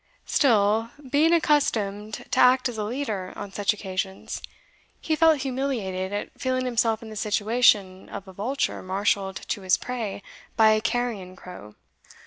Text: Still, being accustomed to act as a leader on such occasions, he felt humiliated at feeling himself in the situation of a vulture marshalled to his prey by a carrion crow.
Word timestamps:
Still, 0.25 0.89
being 1.11 1.31
accustomed 1.31 2.25
to 2.31 2.39
act 2.39 2.67
as 2.67 2.79
a 2.79 2.83
leader 2.83 3.33
on 3.35 3.51
such 3.51 3.71
occasions, 3.71 4.41
he 4.99 5.15
felt 5.15 5.41
humiliated 5.41 6.11
at 6.11 6.31
feeling 6.41 6.65
himself 6.65 7.03
in 7.03 7.11
the 7.11 7.15
situation 7.15 8.09
of 8.09 8.27
a 8.27 8.33
vulture 8.33 8.81
marshalled 8.81 9.43
to 9.49 9.61
his 9.61 9.77
prey 9.77 10.23
by 10.55 10.71
a 10.71 10.81
carrion 10.81 11.35
crow. 11.35 11.75